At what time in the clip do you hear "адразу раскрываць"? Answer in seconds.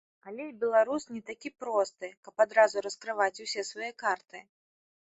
2.47-3.35